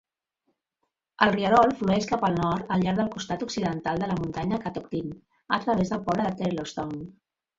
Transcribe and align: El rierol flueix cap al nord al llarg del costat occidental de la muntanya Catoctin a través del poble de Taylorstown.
El 1.25 1.31
rierol 1.35 1.73
flueix 1.81 2.07
cap 2.11 2.23
al 2.29 2.37
nord 2.37 2.71
al 2.77 2.85
llarg 2.87 2.99
del 3.01 3.11
costat 3.17 3.45
occidental 3.47 4.01
de 4.05 4.09
la 4.13 4.17
muntanya 4.23 4.61
Catoctin 4.65 5.13
a 5.59 5.63
través 5.67 5.93
del 5.95 6.05
poble 6.09 6.27
de 6.29 6.35
Taylorstown. 6.43 7.05